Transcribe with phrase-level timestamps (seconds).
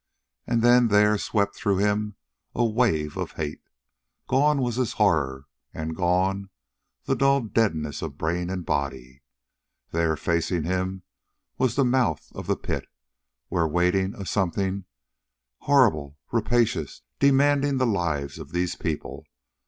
[0.47, 2.15] And then there swept through him
[2.55, 3.61] a wave of hate.
[4.27, 6.49] Gone was his horror, and gone
[7.03, 9.21] the dull deadness of brain and body.
[9.91, 11.03] There, facing him,
[11.59, 12.87] was the mouth of the pit,
[13.49, 14.85] where waited a something
[15.59, 19.27] horrible, rapacious demanding the lives of these people